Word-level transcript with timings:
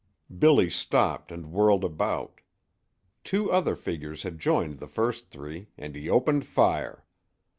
Billy 0.35 0.67
stopped 0.67 1.31
and 1.31 1.51
whirled 1.51 1.83
about. 1.85 2.41
Two 3.23 3.51
other 3.51 3.75
figures 3.75 4.23
had 4.23 4.39
joined 4.39 4.79
the 4.79 4.87
first 4.87 5.29
three, 5.29 5.67
and 5.77 5.93
he 5.93 6.09
opened 6.09 6.43
fire. 6.43 7.05